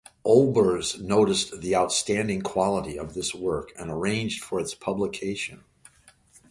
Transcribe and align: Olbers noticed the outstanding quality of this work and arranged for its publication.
Olbers 0.25 0.99
noticed 0.99 1.61
the 1.61 1.75
outstanding 1.75 2.41
quality 2.41 2.97
of 2.97 3.13
this 3.13 3.35
work 3.35 3.71
and 3.77 3.91
arranged 3.91 4.43
for 4.43 4.59
its 4.59 4.73
publication. 4.73 5.63